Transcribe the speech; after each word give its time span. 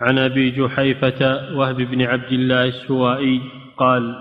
عن 0.00 0.18
أبي 0.18 0.50
جحيفة 0.50 1.52
وهب 1.56 1.76
بن 1.76 2.02
عبد 2.02 2.32
الله 2.32 2.64
السوائي 2.64 3.40
قال 3.76 4.16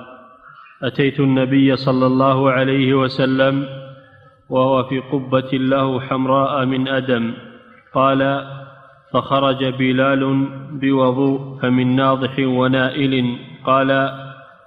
أتيت 0.84 1.20
النبي 1.20 1.76
صلى 1.76 2.06
الله 2.06 2.52
عليه 2.52 2.94
وسلم 2.94 3.66
وهو 4.50 4.84
في 4.84 5.00
قبة 5.00 5.50
له 5.54 6.00
حمراء 6.00 6.66
من 6.66 6.88
أدم 6.88 7.34
قال 7.94 8.46
فخرج 9.14 9.66
بلال 9.66 10.48
بوضوء 10.72 11.60
فمن 11.62 11.96
ناضح 11.96 12.40
ونائل 12.40 13.38
قال 13.66 14.12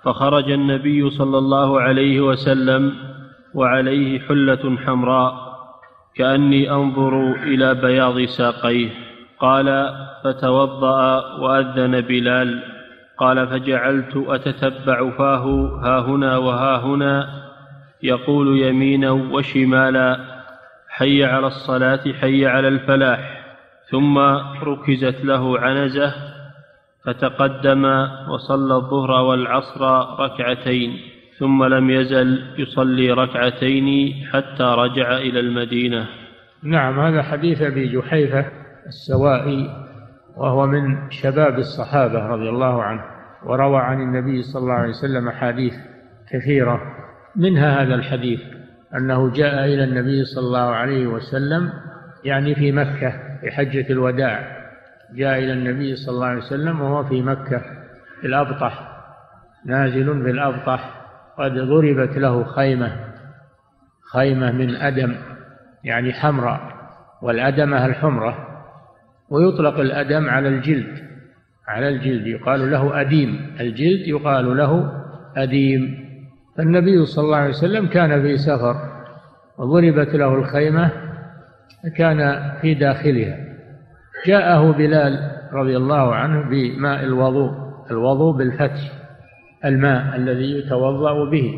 فخرج 0.05 0.51
النبي 0.51 1.11
صلى 1.11 1.39
الله 1.39 1.81
عليه 1.81 2.21
وسلم 2.21 2.93
وعليه 3.55 4.21
حلة 4.21 4.77
حمراء 4.87 5.53
كأني 6.15 6.71
أنظر 6.71 7.33
إلى 7.33 7.75
بياض 7.75 8.21
ساقيه. 8.21 9.12
قال 9.43 9.97
فتوضأ 10.25 11.37
وأذن 11.39 12.01
بلال. 12.01 12.63
قال 13.19 13.47
فجعلت 13.47 14.17
أتتبع 14.17 15.11
فاه 15.11 15.45
ها 15.83 16.01
هنا 16.01 16.37
وها 16.37 16.77
هنا 16.77 17.29
يقول 18.03 18.59
يمينا 18.59 19.11
وشمالا 19.11 20.19
حي 20.89 21.25
على 21.25 21.47
الصلاة 21.47 22.13
حي 22.21 22.47
على 22.47 22.69
الفلاح. 22.69 23.43
ثم 23.91 24.19
ركزت 24.63 25.25
له 25.25 25.59
عنزة 25.59 26.15
فتقدم 27.05 27.85
وصلى 28.29 28.75
الظهر 28.75 29.11
والعصر 29.11 29.83
ركعتين 30.21 31.01
ثم 31.39 31.65
لم 31.65 31.91
يزل 31.91 32.43
يصلي 32.59 33.11
ركعتين 33.11 34.15
حتى 34.33 34.63
رجع 34.63 35.17
إلى 35.17 35.41
المدينة. 35.41 36.07
نعم 36.63 37.01
هذا 37.01 37.23
حديث 37.23 37.63
أبي 37.63 37.89
جحيفة 37.89 38.62
السوائي 38.87 39.71
وهو 40.37 40.67
من 40.67 41.11
شباب 41.11 41.59
الصحابة 41.59 42.27
رضي 42.27 42.49
الله 42.49 42.83
عنه 42.83 43.03
وروى 43.45 43.79
عن 43.79 44.01
النبي 44.01 44.43
صلى 44.43 44.63
الله 44.63 44.75
عليه 44.75 44.91
وسلم 44.91 45.29
احاديث 45.29 45.75
كثيرة 46.31 46.81
منها 47.37 47.83
هذا 47.83 47.95
الحديث 47.95 48.41
أنه 48.97 49.31
جاء 49.31 49.65
إلى 49.65 49.85
النبي 49.85 50.25
صلى 50.25 50.47
الله 50.47 50.71
عليه 50.75 51.07
وسلم 51.07 51.73
يعني 52.25 52.55
في 52.55 52.73
مكة 52.73 53.11
في 53.41 53.51
حجة 53.51 53.93
الوداع 53.93 54.63
جاء 55.15 55.39
إلى 55.39 55.53
النبي 55.53 55.97
صلى 55.97 56.15
الله 56.15 56.27
عليه 56.27 56.39
وسلم 56.39 56.81
وهو 56.81 57.05
في 57.05 57.23
مكة 57.23 57.63
في 58.21 58.27
الأبطح 58.27 58.89
نازل 59.67 60.23
في 60.23 60.31
الأبطح 60.31 61.03
قد 61.39 61.53
ضربت 61.53 62.17
له 62.19 62.45
خيمة 62.45 62.97
خيمة 64.13 64.53
من 64.53 64.75
أدم 64.75 65.15
يعني 65.85 66.13
حمراء 66.13 66.61
والأدمة 67.23 67.87
الحمرة 67.87 68.52
ويطلق 69.33 69.81
الأدم 69.81 70.31
على 70.31 70.49
الجلد 70.49 71.13
على 71.69 71.89
الجلد 71.89 72.27
يقال 72.27 72.71
له 72.71 73.01
أديم. 73.01 73.57
الجلد 73.61 74.09
يقال 74.09 74.57
له 74.57 74.93
أديم. 75.37 75.95
فالنبي 76.57 77.07
صلى 77.07 77.25
الله 77.25 77.37
عليه 77.37 77.51
وسلم 77.51 77.87
كان 77.87 78.23
في 78.23 78.37
سفر 78.37 78.77
وضربت 79.59 80.15
له 80.15 80.35
الخيمة 80.35 80.91
كان 81.97 82.51
في 82.61 82.75
داخلها. 82.75 83.39
جاءه 84.27 84.73
بلال 84.73 85.31
رضي 85.53 85.77
الله 85.77 86.15
عنه 86.15 86.49
بماء 86.51 87.05
الوضوء 87.05 87.51
الوضوء 87.91 88.37
بالفتح 88.37 88.93
الماء 89.65 90.17
الذي 90.17 90.59
يتوضأ 90.59 91.31
به. 91.31 91.55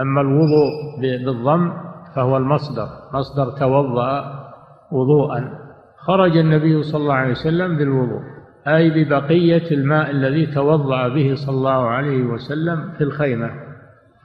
أما 0.00 0.20
الوضوء 0.20 1.00
بالضم 1.00 1.72
فهو 2.16 2.36
المصدر 2.36 2.88
مصدر 3.14 3.50
توضأ 3.58 4.44
وضوءا. 4.92 5.67
خرج 6.08 6.36
النبي 6.36 6.82
صلى 6.82 7.00
الله 7.00 7.14
عليه 7.14 7.30
وسلم 7.30 7.76
بالوضوء 7.76 8.22
أي 8.68 8.90
ببقية 8.90 9.70
الماء 9.70 10.10
الذي 10.10 10.46
توضأ 10.46 11.08
به 11.08 11.34
صلى 11.34 11.56
الله 11.56 11.88
عليه 11.88 12.22
وسلم 12.22 12.92
في 12.98 13.04
الخيمة. 13.04 13.50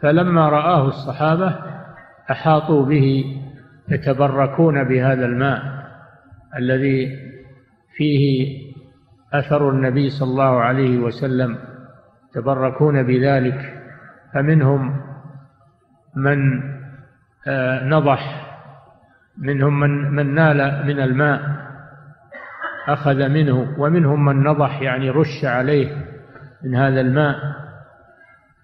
فلما 0.01 0.49
رآه 0.49 0.87
الصحابة 0.87 1.59
أحاطوا 2.31 2.85
به 2.85 3.25
يتبركون 3.89 4.83
بهذا 4.83 5.25
الماء 5.25 5.61
الذي 6.57 7.17
فيه 7.97 8.47
أثر 9.33 9.69
النبي 9.69 10.09
صلى 10.09 10.29
الله 10.29 10.61
عليه 10.61 10.97
وسلم. 10.97 11.57
يتبركون 12.29 13.03
بذلك 13.03 13.83
فمنهم 14.33 15.01
من 16.15 16.63
آه، 17.47 17.83
نضح 17.87 18.49
منهم 19.37 19.79
من 19.79 20.11
من 20.11 20.33
نال 20.33 20.87
من 20.87 20.99
الماء. 20.99 21.63
أخذ 22.87 23.29
منه 23.29 23.75
ومنهم 23.77 24.25
من 24.25 24.43
نضح 24.43 24.81
يعني 24.81 25.09
رش 25.09 25.45
عليه 25.45 26.05
من 26.63 26.75
هذا 26.75 27.01
الماء. 27.01 27.35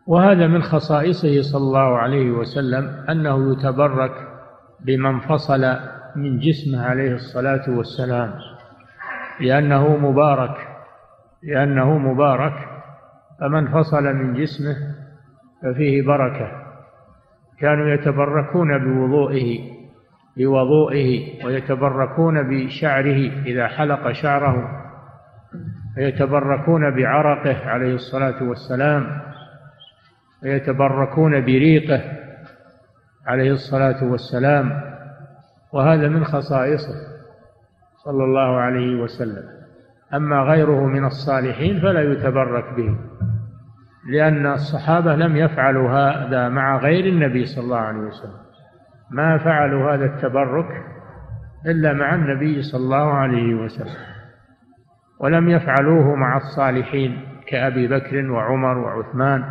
وهذا 0.08 0.48
من 0.48 0.62
خصائصه 0.62 1.42
صلى 1.42 1.62
الله 1.62 1.98
عليه 1.98 2.32
وسلم 2.32 3.06
أنه 3.10 3.52
يتبرك 3.52 4.12
بما 4.86 5.10
انفصل 5.10 5.76
من 6.16 6.40
جسمه 6.40 6.86
عليه 6.86 7.14
الصلاة 7.14 7.78
والسلام. 7.78 8.34
لأنه 9.40 9.98
مبارك 9.98 10.68
لأنه 11.44 11.98
مبارك 11.98 12.54
فمن 13.40 13.68
فصل 13.68 14.04
من 14.04 14.34
جسمه 14.34 14.76
ففيه 15.64 16.02
بركة. 16.08 16.52
كانوا 17.60 17.90
يتبركون 17.90 18.78
بوضوئه. 18.78 19.79
بوضوئه 20.38 21.46
ويتبركون 21.46 22.50
بشعره 22.50 23.44
إذا 23.46 23.68
حلق 23.68 24.12
شعره. 24.12 24.86
ويتبركون 25.98 26.96
بعرقه 26.96 27.70
عليه 27.70 27.94
الصلاة 27.94 28.44
والسلام. 28.44 29.22
ويتبركون 30.44 31.42
بريقه 31.42 32.02
عليه 33.28 33.52
الصلاة 33.52 34.04
والسلام. 34.04 34.82
وهذا 35.74 36.08
من 36.08 36.26
خصائصه 36.26 36.96
صلى 38.06 38.24
الله 38.24 38.58
عليه 38.58 39.02
وسلم. 39.02 39.44
أما 40.14 40.42
غيره 40.42 40.86
من 40.86 41.06
الصالحين 41.06 41.82
فلا 41.82 42.02
يتبرك 42.02 42.74
به 42.74 42.98
لأن 44.12 44.46
الصحابة 44.46 45.16
لم 45.16 45.36
يفعلوا 45.36 45.90
هذا 45.90 46.50
مع 46.50 46.78
غير 46.78 47.06
النبي 47.06 47.46
صلى 47.46 47.64
الله 47.64 47.78
عليه 47.78 48.00
وسلم. 48.00 48.49
ما 49.12 49.38
فعلوا 49.38 49.94
هذا 49.94 50.06
التبرك 50.06 50.86
إلا 51.66 51.94
مع 51.94 52.16
النبي 52.16 52.62
صلى 52.62 52.84
الله 52.84 53.14
عليه 53.14 53.54
وسلم 53.54 54.20
ولم 55.20 55.50
يفعلوه 55.50 56.16
مع 56.16 56.38
الصالحين 56.38 57.26
كأبي 57.48 57.88
بكر 57.88 58.32
وعمر 58.32 58.78
وعثمان 58.78 59.44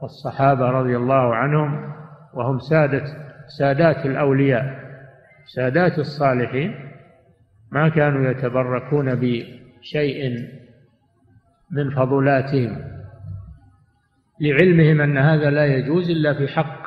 والصحابة 0.00 0.70
رضي 0.70 0.96
الله 0.96 1.34
عنهم 1.34 1.92
وهم 2.34 2.58
سادة 2.58 3.04
سادات 3.58 4.06
الأولياء 4.06 4.82
سادات 5.44 5.98
الصالحين 5.98 6.74
ما 7.72 7.88
كانوا 7.88 8.30
يتبركون 8.30 9.14
بشيء 9.14 10.48
من 11.70 11.90
فضلاتهم 11.90 12.78
لعلمهم 14.40 15.00
أن 15.00 15.18
هذا 15.18 15.50
لا 15.50 15.66
يجوز 15.66 16.10
إلا 16.10 16.34
في 16.34 16.48
حق 16.48 16.81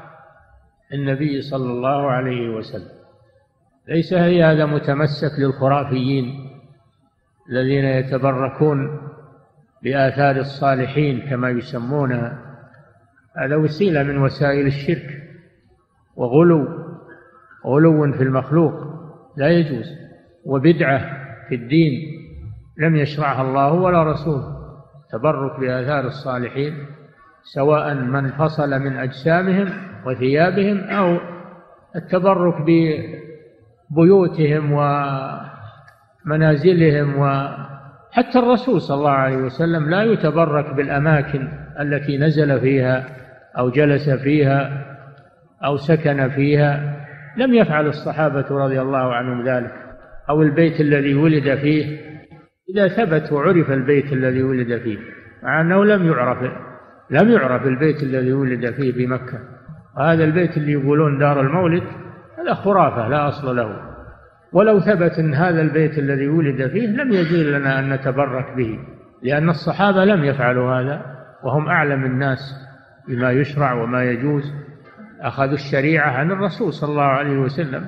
النبي 0.93 1.41
صلى 1.41 1.71
الله 1.71 2.11
عليه 2.11 2.49
وسلم. 2.49 2.95
ليس 3.87 4.13
هذا 4.13 4.65
متمسك 4.65 5.39
للخرافيين 5.39 6.49
الذين 7.49 7.85
يتبركون 7.85 9.01
بآثار 9.83 10.35
الصالحين 10.35 11.29
كما 11.29 11.49
يسمونها 11.49 12.41
هذا 13.37 13.55
وسيلة 13.55 14.03
من 14.03 14.17
وسائل 14.17 14.67
الشرك 14.67 15.23
وغلو 16.15 16.67
غلو 17.65 18.11
في 18.11 18.23
المخلوق. 18.23 18.73
لا 19.37 19.49
يجوز 19.49 19.85
وبدعة 20.45 20.99
في 21.49 21.55
الدين 21.55 21.91
لم 22.77 22.95
يشرعها 22.95 23.41
الله 23.41 23.73
ولا 23.73 24.03
رسوله 24.03 24.55
تبرك 25.11 25.59
بآثار 25.59 26.05
الصالحين 26.05 26.85
سواء 27.43 27.93
من 27.93 28.31
فصل 28.31 28.69
من 28.79 28.97
أجسامهم 28.97 29.94
وثيابهم 30.05 30.79
أو 30.79 31.17
التبرك 31.95 32.55
ببيوتهم 33.91 34.71
ومنازلهم 36.25 37.19
وحتى 37.19 38.39
الرسول 38.39 38.81
صلى 38.81 38.97
الله 38.97 39.11
عليه 39.11 39.37
وسلم 39.37 39.89
لا 39.89 40.03
يتبرك 40.03 40.73
بالأماكن 40.73 41.47
التي 41.79 42.17
نزل 42.17 42.59
فيها 42.59 43.07
أو 43.57 43.69
جلس 43.69 44.09
فيها 44.09 44.85
أو 45.65 45.77
سكن 45.77 46.29
فيها. 46.29 46.95
لم 47.37 47.53
يفعل 47.53 47.87
الصحابة 47.87 48.45
رضي 48.51 48.81
الله 48.81 49.13
عنهم 49.13 49.47
ذلك 49.47 49.73
أو 50.29 50.41
البيت 50.41 50.81
الذي 50.81 51.13
ولد 51.13 51.55
فيه. 51.55 51.99
إذا 52.75 52.87
ثبت 52.87 53.31
وعرف 53.31 53.71
البيت 53.71 54.13
الذي 54.13 54.43
ولد 54.43 54.77
فيه 54.77 54.97
مع 55.43 55.61
أنه 55.61 55.85
لم 55.85 56.07
يعرف 56.07 56.51
لم 57.09 57.31
يعرف 57.31 57.67
البيت 57.67 58.03
الذي 58.03 58.33
ولد 58.33 58.71
فيه 58.73 58.91
بمكة. 58.91 59.54
وهذا 59.97 60.23
البيت 60.23 60.57
اللي 60.57 60.71
يقولون 60.71 61.17
دار 61.17 61.41
المولد 61.41 61.83
هذا 62.39 62.53
خرافة 62.53 63.07
لا 63.07 63.27
أصل 63.27 63.55
له. 63.55 63.95
ولو 64.53 64.79
ثبت 64.79 65.11
أن 65.19 65.33
هذا 65.33 65.61
البيت 65.61 65.99
الذي 65.99 66.27
ولد 66.27 66.67
فيه 66.67 66.87
لم 66.87 67.11
يجوز 67.11 67.47
لنا 67.47 67.79
أن 67.79 67.93
نتبرك 67.93 68.53
به 68.57 68.79
لأن 69.23 69.49
الصحابة 69.49 70.05
لم 70.05 70.23
يفعلوا 70.23 70.79
هذا 70.79 71.01
وهم 71.43 71.67
أعلم 71.67 72.05
الناس 72.05 72.39
بما 73.07 73.31
يشرع 73.31 73.73
وما 73.73 74.03
يجوز. 74.03 74.53
أخذوا 75.21 75.53
الشريعة 75.53 76.09
عن 76.09 76.31
الرسول 76.31 76.73
صلى 76.73 76.89
الله 76.89 77.03
عليه 77.03 77.37
وسلم. 77.37 77.85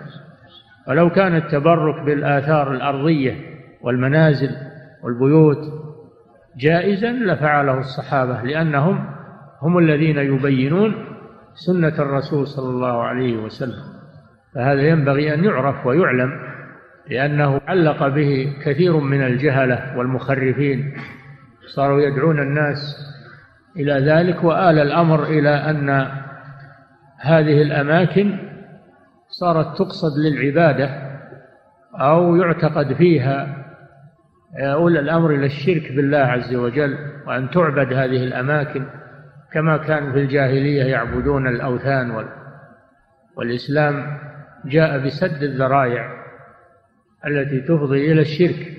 ولو 0.87 1.09
كان 1.09 1.35
التبرك 1.35 2.05
بالآثار 2.05 2.71
الأرضية 2.71 3.35
والمنازل 3.81 4.49
والبيوت 5.03 5.57
جائزا 6.57 7.11
لفعله 7.11 7.79
الصحابة 7.79 8.41
لأنهم 8.41 9.05
هم 9.61 9.77
الذين 9.77 10.17
يبينون 10.17 11.06
سنة 11.65 11.93
الرسول 11.99 12.47
صلى 12.47 12.69
الله 12.69 13.03
عليه 13.03 13.37
وسلم 13.37 13.83
فهذا 14.55 14.81
ينبغي 14.81 15.33
أن 15.33 15.43
يعرف 15.43 15.85
ويعلم 15.85 16.31
لأنه 17.09 17.61
علق 17.67 18.07
به 18.07 18.53
كثير 18.65 18.97
من 18.97 19.21
الجهلة 19.23 19.97
والمخرفين 19.97 20.93
صاروا 21.75 22.01
يدعون 22.01 22.39
الناس 22.39 22.97
إلى 23.77 23.93
ذلك 23.93 24.43
وآل 24.43 24.79
الأمر 24.79 25.23
إلى 25.23 25.49
أن 25.49 25.89
هذه 27.19 27.61
الأماكن 27.61 28.37
صارت 29.29 29.77
تقصد 29.77 30.17
للعبادة 30.17 30.89
أو 31.95 32.35
يعتقد 32.35 32.93
فيها 32.93 33.65
أولى 34.59 34.99
الأمر 34.99 35.31
إلى 35.31 35.45
الشرك 35.45 35.91
بالله 35.91 36.17
عز 36.17 36.55
وجل 36.55 36.97
وأن 37.27 37.49
تعبد 37.49 37.93
هذه 37.93 38.23
الأماكن. 38.23 38.85
كما 39.53 39.77
كانوا 39.77 40.11
في 40.11 40.19
الجاهلية 40.19 40.83
يعبدون 40.83 41.47
الأوثان 41.47 42.25
والإسلام 43.35 44.17
جاء 44.65 45.05
بسد 45.05 45.43
الذرائع 45.43 46.17
التي 47.27 47.61
تفضي 47.61 48.11
إلى 48.11 48.21
الشرك 48.21 48.77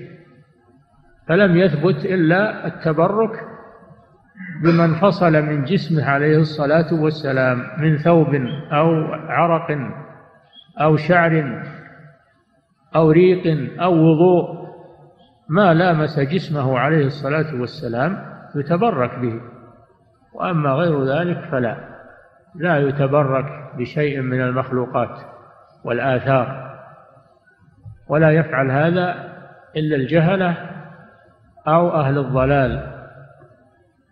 فلم 1.27 1.57
يثبت 1.57 2.05
إلا 2.05 2.67
التبرك 2.67 3.45
بمن 4.63 4.95
فصل 4.95 5.41
من 5.41 5.63
جسمه 5.63 6.05
عليه 6.05 6.37
الصلاة 6.37 6.93
والسلام 6.93 7.63
من 7.77 7.97
ثوب 7.97 8.35
أو 8.71 9.13
عرق 9.13 9.77
أو 10.81 10.95
شعر 10.95 11.63
أو 12.95 13.11
ريق 13.11 13.71
أو 13.81 13.93
وضوء 13.93 14.69
ما 15.49 15.73
لامس 15.73 16.19
جسمه 16.19 16.79
عليه 16.79 17.05
الصلاة 17.05 17.55
والسلام 17.61 18.25
يتبرك 18.55 19.19
به. 19.19 19.41
وأما 20.33 20.69
غير 20.69 21.03
ذلك 21.03 21.49
فلا. 21.51 21.77
لا 22.55 22.77
يتبرك 22.77 23.45
بشيء 23.77 24.21
من 24.21 24.41
المخلوقات 24.41 25.19
والآثار. 25.83 26.69
ولا 28.07 28.31
يفعل 28.31 28.71
هذا 28.71 29.29
إلا 29.77 29.95
الجهلة 29.95 30.57
أو 31.67 31.89
أهل 31.89 32.17
الضلال 32.17 32.99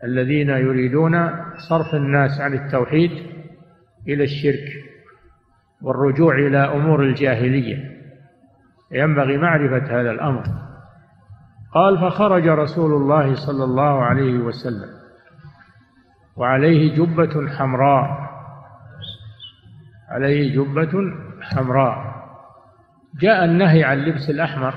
الذين 0.04 0.50
يريدون 0.50 1.30
صرف 1.70 1.96
الناس 1.96 2.42
عن 2.42 2.54
التوحيد 2.54 3.12
إلى 4.08 4.24
الشرك 4.24 4.68
والرجوع 5.82 6.36
إلى 6.36 6.58
أمور 6.58 7.04
الجاهلية. 7.04 7.98
ينبغي 8.92 9.38
معرفة 9.38 10.02
هذا 10.02 10.12
الأمر. 10.12 10.44
قال 11.74 11.98
فخرج 11.98 12.48
رسول 12.48 12.94
الله 12.94 13.36
صلى 13.36 13.64
الله 13.64 14.04
عليه 14.04 14.38
وسلم. 14.38 14.90
وعليه 16.38 16.96
جبة 16.96 17.48
حمراء. 17.58 18.30
عليه 20.10 20.56
جبة 20.56 21.14
حمراء. 21.42 22.18
جاء 23.20 23.46
النهي 23.46 23.84
عن 23.84 23.98
لبس 23.98 24.30
الأحمر. 24.30 24.74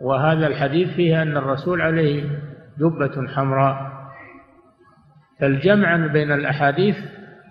وهذا 0.00 0.46
الحديث 0.46 0.90
فيه 0.94 1.22
أن 1.22 1.36
الرسول 1.36 1.82
عليه 1.82 2.40
جبة 2.78 3.28
حمراء. 3.28 3.90
فالجمع 5.40 5.96
بين 6.06 6.32
الأحاديث 6.32 6.96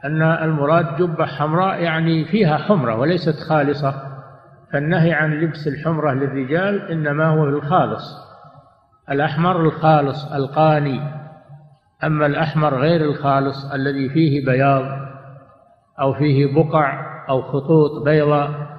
أن 0.05 0.21
المراد 0.21 0.95
جبة 0.97 1.25
حمراء 1.25 1.81
يعني 1.83 2.25
فيها 2.25 2.57
حمرة 2.57 2.95
وليست 2.95 3.39
خالصة. 3.49 3.93
فالنهي 4.73 5.13
عن 5.13 5.33
لبس 5.33 5.67
الحمرة 5.67 6.13
للرجال 6.13 6.91
إنما 6.91 7.25
هو 7.27 7.43
الخالص. 7.43 8.29
الأحمر 9.11 9.61
الخالص 9.61 10.31
القاني. 10.33 11.18
أما 12.03 12.25
الأحمر 12.25 12.75
غير 12.75 13.01
الخالص 13.01 13.71
الذي 13.73 14.09
فيه 14.09 14.45
بياض 14.45 15.09
أو 15.99 16.13
فيه 16.13 16.53
بقع 16.55 17.09
أو 17.29 17.41
خطوط 17.41 18.03
بيضاء 18.03 18.69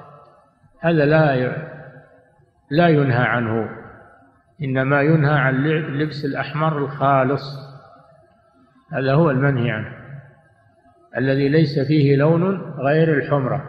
هذا 0.81 1.05
لا 1.05 1.53
لا 2.71 2.89
ينهى 2.89 3.23
عنه. 3.23 3.69
إنما 4.63 5.03
ينهى 5.03 5.39
عن 5.39 5.55
لبس 5.99 6.25
الأحمر 6.25 6.79
الخالص. 6.79 7.43
هذا 8.93 9.15
هو 9.15 9.31
المنهي 9.31 9.71
عنه. 9.71 9.93
الذي 11.17 11.49
ليس 11.49 11.79
فيه 11.79 12.17
لون 12.17 12.75
غير 12.79 13.15
الحمرة. 13.15 13.65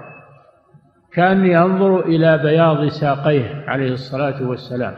كأني 1.13 1.57
أنظر 1.57 2.00
إلى 2.00 2.38
بياض 2.38 2.88
ساقيه 2.88 3.65
عليه 3.68 3.94
الصلاة 3.94 4.48
والسلام. 4.48 4.95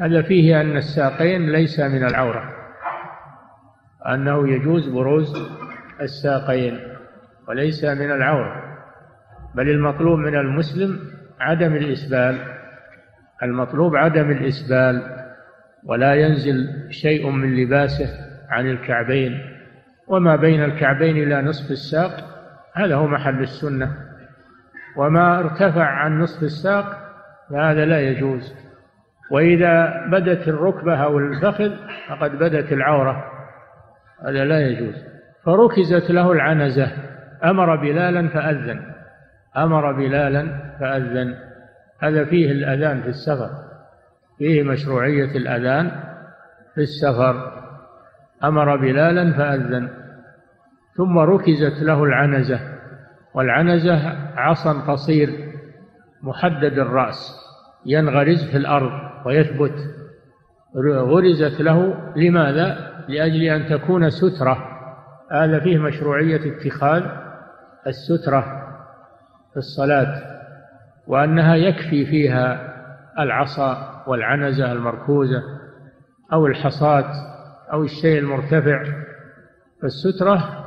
هذا 0.00 0.22
فيه 0.22 0.60
أن 0.60 0.76
الساقين 0.76 1.52
ليس 1.52 1.80
من 1.80 2.04
العورة. 2.04 2.57
أنه 4.06 4.48
يجوز 4.48 4.88
بروز 4.88 5.48
الساقين 6.00 6.78
وليس 7.48 7.84
من 7.84 8.10
العورة 8.10 8.68
بل 9.54 9.68
المطلوب 9.68 10.18
من 10.18 10.34
المسلم 10.34 10.98
عدم 11.40 11.72
الإسبال. 11.74 12.38
المطلوب 13.42 13.96
عدم 13.96 14.30
الإسبال 14.30 15.02
ولا 15.84 16.14
ينزل 16.14 16.68
شيء 16.90 17.30
من 17.30 17.56
لباسه 17.56 18.08
عن 18.50 18.70
الكعبين 18.70 19.40
وما 20.08 20.36
بين 20.36 20.64
الكعبين 20.64 21.16
إلى 21.16 21.42
نصف 21.42 21.70
الساق 21.70 22.10
هذا 22.74 22.94
هو 22.94 23.06
محل 23.06 23.40
السنة. 23.40 23.96
وما 24.96 25.38
ارتفع 25.38 25.84
عن 25.84 26.20
نصف 26.20 26.42
الساق 26.42 27.08
فهذا 27.50 27.84
لا 27.84 28.00
يجوز. 28.00 28.54
وإذا 29.30 30.06
بدت 30.06 30.48
الركبة 30.48 30.96
أو 30.96 31.18
الفخذ 31.18 31.72
فقد 32.08 32.38
بدت 32.38 32.72
العورة. 32.72 33.37
هذا 34.26 34.44
لا 34.44 34.60
يجوز. 34.60 34.94
فركزت 35.44 36.10
له 36.10 36.32
العنزة. 36.32 36.92
أمر 37.44 37.76
بلالا 37.76 38.28
فأذن. 38.28 38.80
أمر 39.56 39.92
بلالا 39.92 40.46
فأذن. 40.80 41.34
هذا 42.00 42.24
فيه 42.24 42.52
الأذان 42.52 43.02
في 43.02 43.08
السفر. 43.08 43.50
فيه 44.38 44.62
مشروعية 44.62 45.36
الأذان 45.36 45.90
في 46.74 46.80
السفر. 46.80 47.52
أمر 48.44 48.76
بلالا 48.76 49.32
فأذن. 49.32 49.88
ثم 50.96 51.18
ركزت 51.18 51.82
له 51.82 52.04
العنزة. 52.04 52.60
والعنزة 53.34 54.16
عصا 54.36 54.72
قصير 54.72 55.30
محدد 56.22 56.78
الرأس 56.78 57.34
ينغرز 57.86 58.50
في 58.50 58.56
الأرض 58.56 58.92
ويثبت. 59.26 59.74
غرزت 60.76 61.60
له 61.60 61.94
لماذا؟ 62.16 62.97
لأجل 63.08 63.42
أن 63.42 63.66
تكون 63.66 64.10
سترة. 64.10 64.58
هذا 65.32 65.60
فيه 65.60 65.78
مشروعية 65.78 66.40
اتخاذ 66.56 67.02
السترة 67.86 68.40
في 69.52 69.56
الصلاة 69.56 70.22
وأنها 71.06 71.54
يكفي 71.56 72.06
فيها 72.06 72.74
العصا 73.18 74.02
والعنزة 74.06 74.72
المركوزة 74.72 75.42
أو 76.32 76.46
الحصاة 76.46 77.12
أو 77.72 77.82
الشيء 77.82 78.18
المرتفع. 78.18 78.84
فالسترة 79.82 80.64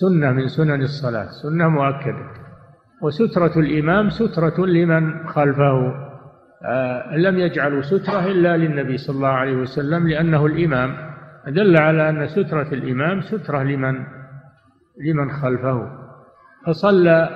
سنة 0.00 0.30
من 0.30 0.48
سنن 0.48 0.82
الصلاة 0.82 1.26
سنة 1.42 1.68
مؤكدة. 1.68 2.42
وسترة 3.02 3.58
الإمام 3.60 4.10
سترة 4.10 4.66
لمن 4.66 5.28
خلفه. 5.28 5.94
آه 6.64 7.16
لم 7.16 7.38
يجعلوا 7.38 7.82
سترة 7.82 8.26
إلا 8.26 8.56
للنبي 8.56 8.96
صلى 8.96 9.16
الله 9.16 9.28
عليه 9.28 9.56
وسلم 9.56 10.08
لأنه 10.08 10.46
الإمام. 10.46 11.11
دل 11.46 11.76
على 11.76 12.08
أن 12.08 12.26
سترة 12.26 12.68
الإمام 12.72 13.20
سترة 13.20 13.62
لمن؟ 13.62 13.94
لمن 15.00 15.30
خلفه. 15.30 15.90
فصلى 16.66 17.28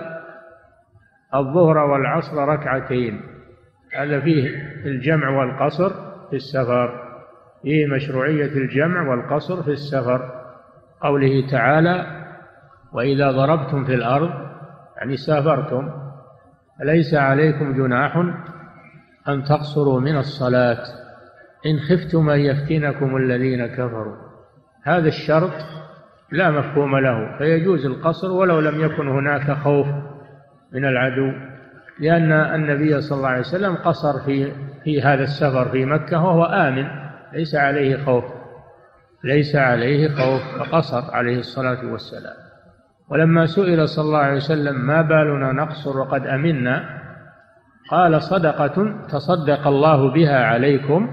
الظهر 1.34 1.78
والعصر 1.78 2.48
ركعتين. 2.48 3.20
هذا 3.98 4.20
فيه 4.20 4.48
الجمع 4.84 5.28
والقصر 5.28 5.90
في 6.30 6.36
السفر. 6.36 7.06
فيه 7.62 7.86
مشروعية 7.86 8.52
الجمع 8.52 9.08
والقصر 9.10 9.62
في 9.62 9.70
السفر. 9.70 10.30
قوله 11.00 11.50
تعالى 11.50 12.06
وإذا 12.92 13.30
ضربتم 13.30 13.84
في 13.84 13.94
الأرض 13.94 14.30
يعني 14.96 15.16
سافرتم. 15.16 15.90
ليس 16.80 17.14
عليكم 17.14 17.72
جناح 17.72 18.16
أن 19.28 19.44
تقصروا 19.44 20.00
من 20.00 20.16
الصلاة؟ 20.16 21.05
إن 21.66 21.78
خفتم 21.78 22.30
أن 22.30 22.40
يفتنكم 22.40 23.16
الذين 23.16 23.66
كفروا. 23.66 24.16
هذا 24.82 25.08
الشرط 25.08 25.52
لا 26.32 26.50
مفهوم 26.50 26.98
له 26.98 27.38
فيجوز 27.38 27.86
القصر 27.86 28.32
ولو 28.32 28.60
لم 28.60 28.80
يكن 28.80 29.08
هناك 29.08 29.50
خوف 29.50 29.86
من 30.72 30.84
العدو. 30.84 31.32
لأن 32.00 32.32
النبي 32.32 33.00
صلى 33.00 33.18
الله 33.18 33.28
عليه 33.28 33.40
وسلم 33.40 33.74
قصر 33.74 34.24
في 34.24 34.52
في 34.84 35.02
هذا 35.02 35.22
السفر 35.22 35.68
في 35.68 35.84
مكة 35.84 36.24
وهو 36.24 36.44
آمن 36.44 36.86
ليس 37.32 37.54
عليه 37.54 38.04
خوف 38.04 38.24
ليس 39.24 39.56
عليه 39.56 40.08
خوف 40.08 40.42
فقصر 40.58 41.14
عليه 41.14 41.38
الصلاة 41.38 41.92
والسلام. 41.92 42.36
ولما 43.10 43.46
سئل 43.46 43.88
صلى 43.88 44.04
الله 44.04 44.18
عليه 44.18 44.36
وسلم 44.36 44.86
ما 44.86 45.02
بالنا 45.02 45.52
نقصر 45.52 45.98
وقد 45.98 46.26
أمنا 46.26 47.00
قال 47.90 48.22
صدقة 48.22 49.06
تصدق 49.08 49.66
الله 49.66 50.12
بها 50.12 50.44
عليكم 50.44 51.08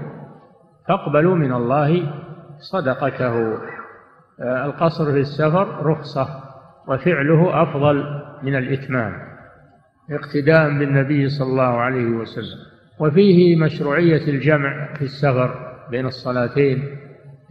فاقبلوا 0.88 1.34
من 1.34 1.52
الله 1.52 2.12
صدقته. 2.72 3.58
آه، 4.40 4.66
القصر 4.66 5.12
في 5.12 5.18
السفر 5.18 5.86
رخصة 5.86 6.28
وفعله 6.88 7.62
أفضل 7.62 8.04
من 8.42 8.56
الإتمام 8.56 9.12
اقتداء 10.10 10.78
بالنبي 10.78 11.28
صلى 11.28 11.48
الله 11.48 11.80
عليه 11.80 12.06
وسلم. 12.06 12.58
وفيه 13.00 13.56
مشروعية 13.56 14.28
الجمع 14.28 14.94
في 14.94 15.02
السفر 15.02 15.54
بين 15.90 16.06
الصلاتين. 16.06 16.84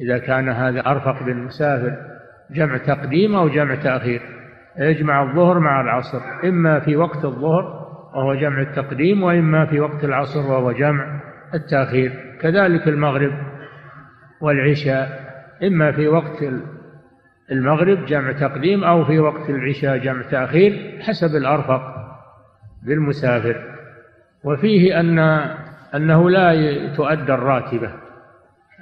إذا 0.01 0.17
كان 0.17 0.49
هذا 0.49 0.79
أرفق 0.79 1.23
بالمسافر 1.23 1.97
جمع 2.51 2.77
تقديم 2.77 3.35
أو 3.35 3.49
جمع 3.49 3.75
تأخير. 3.75 4.21
يجمع 4.77 5.23
الظهر 5.23 5.59
مع 5.59 5.81
العصر 5.81 6.21
إما 6.43 6.79
في 6.79 6.95
وقت 6.95 7.25
الظهر 7.25 7.83
وهو 8.15 8.35
جمع 8.35 8.61
التقديم 8.61 9.23
وإما 9.23 9.65
في 9.65 9.79
وقت 9.79 10.03
العصر 10.03 10.39
وهو 10.39 10.71
جمع 10.71 11.21
التأخير 11.53 12.37
كذلك 12.41 12.87
المغرب 12.87 13.33
والعشاء 14.41 15.23
إما 15.63 15.91
في 15.91 16.07
وقت 16.07 16.43
المغرب 17.51 18.05
جمع 18.05 18.31
تقديم 18.31 18.83
أو 18.83 19.05
في 19.05 19.19
وقت 19.19 19.49
العشاء 19.49 19.97
جمع 19.97 20.21
تأخير 20.21 21.01
حسب 21.01 21.35
الأرفق 21.35 21.81
بالمسافر. 22.83 23.73
وفيه 24.43 24.99
أن 24.99 25.19
أنه 25.95 26.29
لا 26.29 26.53
تؤدى 26.95 27.33
الراتبة 27.33 27.93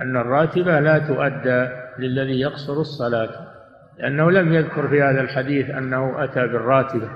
أن 0.02 0.18
الراتبة 0.18 0.80
لا 0.80 1.00
تؤدى 1.00 1.70
للذي 2.00 2.40
يقصر 2.40 2.74
الصلاة 2.74 3.30
لأنه 4.00 4.32
لم 4.32 4.54
يذكر 4.54 4.88
في 4.88 5.02
هذا 5.02 5.22
الحديث 5.22 5.70
أنه 5.70 6.24
أتى 6.24 6.48
بالراتبة 6.48 7.10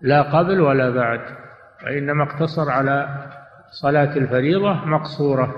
لا 0.00 0.22
قبل 0.22 0.60
ولا 0.60 0.90
بعد 0.90 1.20
وإنما 1.84 2.24
اقتصر 2.24 2.70
على 2.70 3.08
صلاة 3.72 4.16
الفريضة 4.16 4.84
مقصورة. 4.84 5.54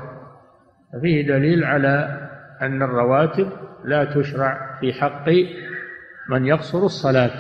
ففيه 0.93 1.27
دليل 1.27 1.65
على 1.65 2.21
أن 2.63 2.83
الرواتب 2.83 3.49
لا 3.85 4.05
تشرع 4.05 4.79
في 4.81 4.93
حق 4.93 5.29
من 6.31 6.47
يقصر 6.47 6.79
الصلاة. 6.79 7.31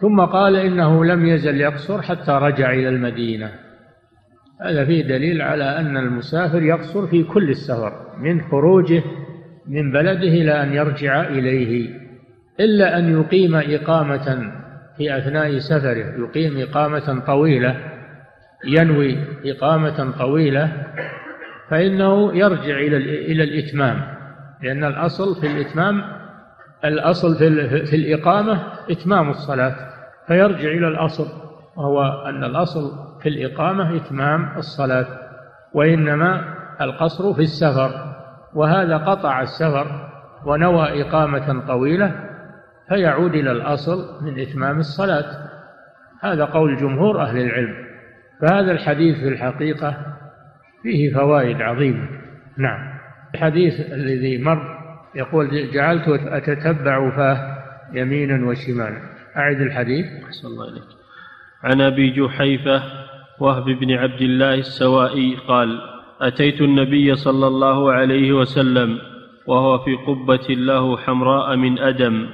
ثم 0.00 0.20
قال 0.20 0.56
إنه 0.56 1.04
لم 1.04 1.26
يزل 1.26 1.60
يقصر 1.60 2.02
حتى 2.02 2.32
رجع 2.32 2.70
إلى 2.70 2.88
المدينة. 2.88 3.50
هذا 4.60 4.84
فيه 4.84 5.02
دليل 5.02 5.42
على 5.42 5.64
أن 5.64 5.96
المسافر 5.96 6.62
يقصر 6.62 7.06
في 7.06 7.24
كل 7.24 7.50
السفر 7.50 7.92
من 8.18 8.40
خروجه 8.40 9.02
من 9.66 9.92
بلده 9.92 10.28
إلى 10.28 10.62
أن 10.62 10.72
يرجع 10.72 11.20
إليه. 11.20 11.90
إلا 12.60 12.98
أن 12.98 13.20
يقيم 13.20 13.54
إقامة 13.56 14.52
في 14.96 15.18
أثناء 15.18 15.58
سفره 15.58 16.14
يقيم 16.18 16.60
إقامة 16.60 17.20
طويلة. 17.26 17.97
ينوي 18.64 19.18
إقامة 19.44 20.12
طويلة 20.18 20.72
فإنه 21.70 22.36
يرجع 22.36 22.76
إلى 22.78 22.96
إلى 23.32 23.44
الإتمام. 23.44 24.18
لأن 24.62 24.84
الأصل 24.84 25.40
في 25.40 25.46
الإتمام 25.46 26.02
الأصل 26.84 27.38
في, 27.38 27.86
في 27.86 27.96
الإقامة 27.96 28.62
إتمام 28.90 29.30
الصلاة 29.30 29.76
فيرجع 30.26 30.68
إلى 30.68 30.88
الأصل 30.88 31.26
وهو 31.76 32.02
أن 32.02 32.44
الأصل 32.44 32.90
في 33.22 33.28
الإقامة 33.28 33.96
إتمام 33.96 34.56
الصلاة 34.56 35.06
وإنما 35.74 36.54
القصر 36.80 37.34
في 37.34 37.42
السفر. 37.42 37.90
وهذا 38.54 38.96
قطع 38.96 39.42
السفر 39.42 40.08
ونوى 40.46 41.02
إقامة 41.02 41.66
طويلة 41.66 42.12
فيعود 42.88 43.34
إلى 43.34 43.52
الأصل 43.52 44.24
من 44.24 44.40
إتمام 44.40 44.78
الصلاة. 44.78 45.24
هذا 46.20 46.44
قول 46.44 46.76
جمهور 46.76 47.22
أهل 47.22 47.38
العلم. 47.38 47.87
فهذا 48.40 48.72
الحديث 48.72 49.16
في 49.16 49.28
الحقيقة 49.28 49.96
فيه 50.82 51.14
فوائد 51.14 51.62
عظيمة. 51.62 52.08
نعم. 52.58 52.98
الحديث 53.34 53.80
الذي 53.92 54.42
مر 54.42 54.78
يقول 55.14 55.70
جعلت 55.72 56.08
أتتبع 56.08 57.16
فاه 57.16 57.58
يمينا 57.94 58.48
وشمالا. 58.48 59.00
أعد 59.36 59.60
الحديث. 59.60 60.06
صلى 60.30 60.50
الله 60.50 60.70
عليك 60.70 60.82
عن 61.64 61.80
أبي 61.80 62.10
جحيفة 62.10 62.82
وهب 63.40 63.64
بن 63.64 63.92
عبد 63.92 64.20
الله 64.20 64.54
السوائي 64.54 65.36
قال 65.48 65.80
أتيت 66.20 66.60
النبي 66.60 67.14
صلى 67.14 67.46
الله 67.46 67.92
عليه 67.92 68.32
وسلم 68.32 68.98
وهو 69.46 69.78
في 69.78 69.94
قبة 69.94 70.54
له 70.54 70.96
حمراء 70.96 71.56
من 71.56 71.78
أدم. 71.78 72.26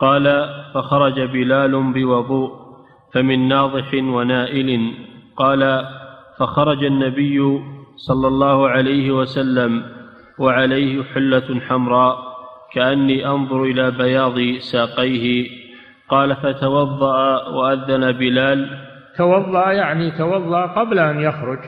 قال 0.00 0.48
فخرج 0.74 1.20
بلال 1.20 1.92
بوضوء 1.92 2.50
فمن 3.14 3.48
ناضح 3.48 3.94
ونائل. 3.94 4.92
قال 5.36 5.86
فخرج 6.38 6.84
النبي 6.84 7.60
صلى 7.96 8.28
الله 8.28 8.68
عليه 8.68 9.10
وسلم 9.10 9.82
وعليه 10.38 11.02
حلة 11.02 11.60
حمراء 11.60 12.16
كأني 12.72 13.26
أنظر 13.26 13.62
إلى 13.62 13.90
بياض 13.90 14.58
ساقيه. 14.58 15.48
قال 16.08 16.36
فتوضأ 16.36 17.48
وأذن 17.48 18.12
بلال. 18.12 18.78
توضأ 19.16 19.72
يعني 19.72 20.10
توضأ 20.10 20.66
قبل 20.66 20.98
أن 20.98 21.20
يخرج. 21.20 21.58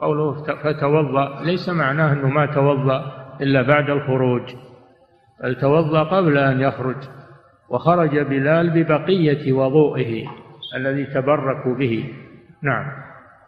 قوله 0.00 0.32
فتوضأ 0.64 1.42
ليس 1.42 1.68
معناه 1.68 2.12
أنه 2.12 2.28
ما 2.28 2.46
توضأ 2.46 3.12
إلا 3.40 3.62
بعد 3.62 3.90
الخروج 3.90 4.42
بل 5.42 5.54
توضأ 5.54 6.02
قبل 6.02 6.38
أن 6.38 6.60
يخرج. 6.60 6.96
وخرج 7.70 8.18
بلال 8.18 8.70
ببقية 8.70 9.52
وضوئه 9.52 10.26
الذي 10.76 11.04
تبركوا 11.04 11.74
به. 11.74 12.12
نعم. 12.62 13.03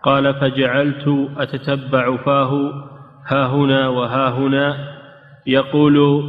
قال 0.07 0.35
فجعلت 0.35 1.29
أتتبع 1.37 2.17
فاه 2.17 2.73
ها 3.27 3.47
هنا 3.47 3.89
وها 3.89 4.31
هنا 4.31 4.77
يقول 5.47 6.23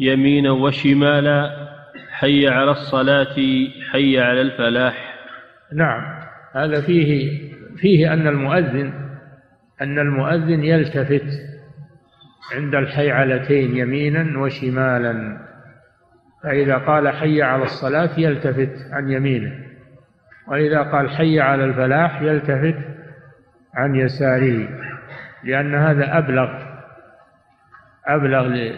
يمينا 0.00 0.50
وشمالا 0.50 1.50
حي 2.10 2.48
على 2.48 2.70
الصلاة 2.70 3.36
حي 3.92 4.20
على 4.20 4.40
الفلاح. 4.40 5.14
نعم 5.72 6.02
هذا 6.54 6.80
فيه 6.80 7.40
فيه 7.76 8.12
أن 8.12 8.26
المؤذن 8.26 8.92
أن 9.82 9.98
المؤذن 9.98 10.64
يلتفت 10.64 11.26
عند 12.56 12.74
الحيعلتين 12.74 13.76
يمينا 13.76 14.38
وشمالا. 14.38 15.40
فإذا 16.42 16.76
قال 16.76 17.08
حي 17.08 17.42
على 17.42 17.62
الصلاة 17.62 18.10
يلتفت 18.18 18.92
عن 18.92 19.10
يمينه 19.10 19.52
وإذا 20.48 20.82
قال 20.82 21.10
حي 21.10 21.40
على 21.40 21.64
الفلاح 21.64 22.22
يلتفت 22.22 22.94
عن 23.74 23.94
يساره 23.94 24.68
لأن 25.44 25.74
هذا 25.74 26.18
أبلغ 26.18 26.48
أبلغ 28.06 28.72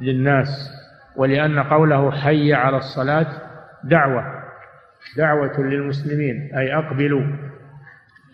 للناس 0.00 0.70
ولأن 1.16 1.58
قوله 1.58 2.10
حي 2.10 2.54
على 2.54 2.76
الصلاة 2.76 3.26
دعوة 3.84 4.24
دعوة 5.16 5.60
للمسلمين 5.60 6.54
أي 6.56 6.74
أقبلوا 6.74 7.22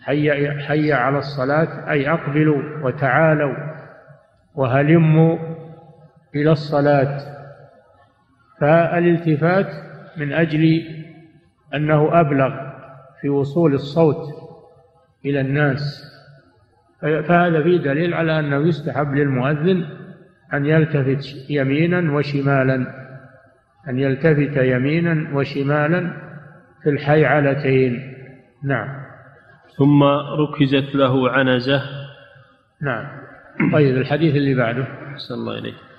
حي 0.01 0.51
حي 0.59 0.93
على 0.93 1.17
الصلاة 1.17 1.91
أي 1.91 2.09
أقبلوا 2.09 2.61
وتعالوا 2.83 3.55
وهلموا 4.55 5.37
إلى 6.35 6.51
الصلاة. 6.51 7.19
فالالتفات 8.59 9.67
من 10.17 10.33
أجل 10.33 10.83
أنه 11.73 12.19
أبلغ 12.19 12.71
في 13.21 13.29
وصول 13.29 13.73
الصوت. 13.73 14.40
إلى 15.25 15.41
الناس. 15.41 16.11
فهذا 17.01 17.63
فيه 17.63 17.77
دليل 17.77 18.13
على 18.13 18.39
أنه 18.39 18.67
يستحب 18.67 19.13
للمؤذن 19.15 19.85
أن 20.53 20.65
يلتفت 20.65 21.49
يمينا 21.49 22.13
وشمالا 22.13 22.87
أن 23.89 23.99
يلتفت 23.99 24.57
يمينا 24.57 25.35
وشمالا 25.35 26.13
في 26.83 26.89
الحيعلتين. 26.89 28.13
نعم. 28.63 28.87
ثم 29.77 30.03
ركزت 30.43 30.95
له 30.95 31.31
عنزة. 31.31 31.81
نعم. 32.81 33.07
طيب 33.73 33.97
الحديث 33.97 34.35
اللي 34.35 34.55
بعده. 34.55 34.87
صلى 35.15 35.37
الله 35.37 35.57
إليه 35.57 35.90